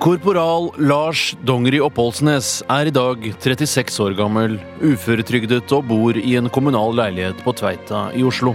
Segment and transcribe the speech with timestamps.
[0.00, 6.48] Korporal Lars Dongeri Oppholdsnes er i dag 36 år gammel, uføretrygdet og bor i en
[6.48, 8.54] kommunal leilighet på Tveita i Oslo.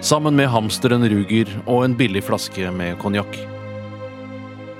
[0.00, 3.36] Sammen med hamsteren Ruger og en billig flaske med konjakk.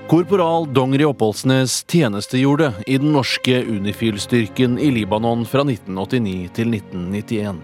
[0.09, 7.61] Korporal Dongeri Oppholdsnes tjenestegjorde i den norske Unifil-styrken i Libanon fra 1989 til 1991.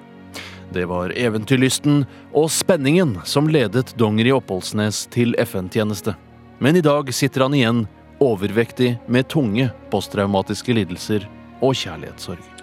[0.78, 2.04] Det var eventyrlysten
[2.38, 6.14] og spenningen som ledet Dongeri Oppholdsnes til FN-tjeneste.
[6.62, 7.88] Men i dag sitter han igjen
[8.24, 11.26] overvektig med tunge posttraumatiske lidelser
[11.62, 12.54] og kjærlighetssorg.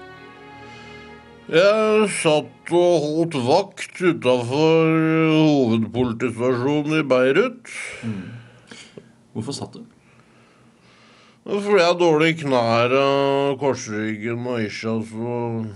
[1.44, 4.94] Jeg satt og holdt vakt utafor
[5.28, 7.72] hovedpolitistasjonen i Beirut.
[9.34, 9.82] Hvorfor satt du?
[11.44, 15.66] Fordi jeg har dårlige knær og korsryggen og ischias og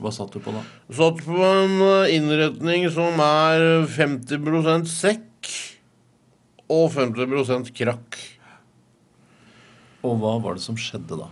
[0.00, 0.62] Hva satt du på da?
[0.94, 1.74] Satt på en
[2.14, 5.50] innretning som er 50% sekk
[6.70, 8.20] og 50% krakk.
[10.06, 11.28] Og hva var det som skjedde da?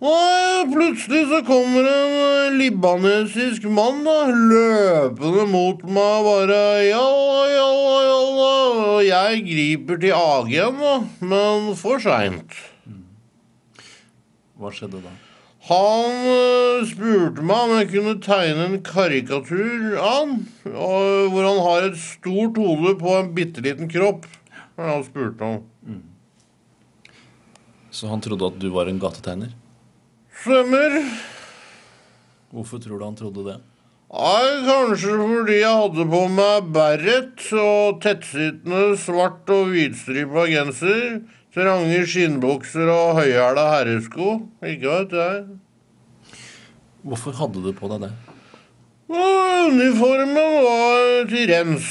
[0.00, 8.52] Nei, plutselig så kommer en libanesisk mann da, løpende mot meg bare Jalla, jalla, jalla.
[8.94, 12.56] Og jeg griper til AG-en, da, men for seint.
[14.56, 15.12] Hva skjedde da?
[15.68, 20.32] Han øh, spurte meg om jeg kunne tegne en karikatur av han,
[20.72, 24.24] og hvor han har et stort hode på en bitte liten kropp.
[24.80, 25.60] Og Han spurte om.
[27.90, 29.50] Så han trodde at du var en gatetegner?
[30.42, 30.94] Stemmer.
[32.54, 33.58] Hvorfor tror du han trodde det?
[34.10, 41.20] Nei, kanskje fordi jeg hadde på meg beret og tettsittende svart og hvitstripa genser,
[41.54, 44.32] trange skinnbukser og høyhæla herresko.
[44.66, 45.44] Ikke vet jeg.
[47.06, 48.12] Hvorfor hadde du på deg det?
[49.10, 51.88] Uniformen var til rens.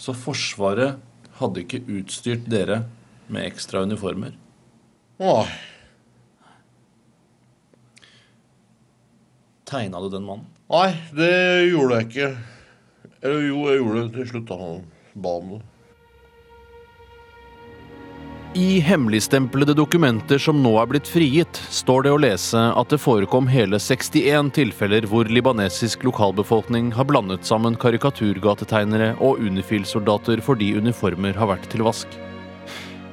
[0.00, 1.00] Så Forsvaret
[1.40, 2.82] hadde ikke utstyrt dere
[3.32, 4.36] med ekstra uniformer?
[5.20, 5.50] Åh.
[9.70, 10.46] Tegna du den mannen?
[10.70, 11.32] Nei, det
[11.70, 12.30] gjorde jeg ikke.
[13.20, 14.48] Eller jo, jeg gjorde det til slutt.
[14.48, 14.80] da Han
[15.14, 15.60] ba om det.
[18.58, 23.46] I hemmeligstemplede dokumenter som nå er blitt frigitt, står det å lese at det forekom
[23.46, 31.52] hele 61 tilfeller hvor libanesisk lokalbefolkning har blandet sammen karikaturgatetegnere og Unifil-soldater fordi uniformer har
[31.52, 32.18] vært til vask.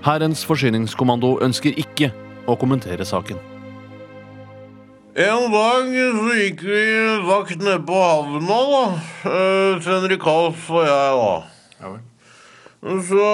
[0.08, 2.14] Hærens forsyningskommando ønsker ikke
[2.48, 3.42] å kommentere saken.
[5.20, 6.84] En dag så gikk vi
[7.28, 8.84] vakt nede på havna, da.
[9.82, 11.34] Til Henrik Hals og jeg, da.
[11.82, 12.06] Ja vel.
[13.10, 13.28] Så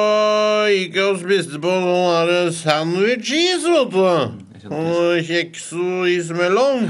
[0.74, 4.74] gikk jeg og spiste på en sånn sandwich-is, vet du.
[4.74, 6.88] Og kjeks og is mellom.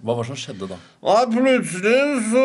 [0.00, 0.76] Hva var det som skjedde da?
[1.04, 2.44] Nei, plutselig så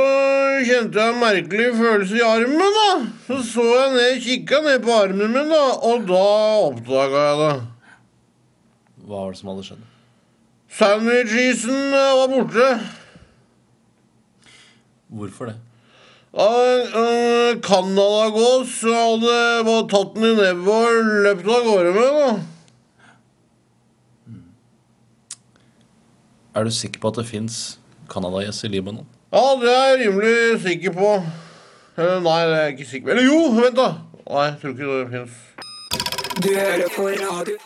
[0.68, 2.88] kjente jeg en merkelig følelse i armen, da.
[3.30, 6.24] Så så jeg ned, kikka ned på armen min, da, og da
[6.66, 7.54] oppdaga jeg det.
[9.06, 9.86] Hva var det som hadde skjedd?
[10.76, 12.68] Sandwich-isen eh, var borte.
[15.16, 15.56] Hvorfor det?
[16.36, 16.50] Ja,
[17.00, 22.44] En canadagås hadde tatt den i nebbet og løpt av gårde med den.
[26.56, 27.80] Er du sikker på at det fins
[28.12, 29.06] canadagjess i Libanon?
[29.34, 31.10] Ja, det er jeg rimelig sikker på.
[31.98, 33.12] Eller, Nei, det er jeg ikke sikker på.
[33.12, 33.88] Eller jo, vent, da.
[34.30, 35.42] Nei, jeg tror ikke det fins.
[36.44, 37.58] Du hører på radio.